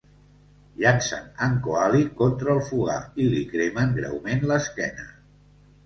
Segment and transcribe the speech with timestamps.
[0.79, 5.11] Llancen en Coaly contra el fogar i li cremen greument l'esquena.